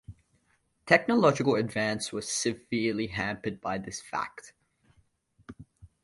Technological 0.87 1.53
advance 1.53 2.11
was 2.11 2.27
severely 2.27 3.05
hampered 3.05 3.61
by 3.61 3.77
this 3.77 4.01
fact. 4.01 4.51